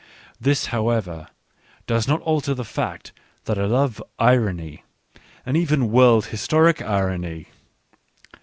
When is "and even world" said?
5.45-6.25